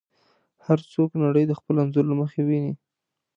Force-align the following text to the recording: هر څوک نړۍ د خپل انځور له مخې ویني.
هر 0.65 0.79
څوک 0.91 1.09
نړۍ 1.23 1.43
د 1.47 1.51
خپل 1.59 1.75
انځور 1.83 2.05
له 2.11 2.15
مخې 2.21 2.41
ویني. 2.47 2.73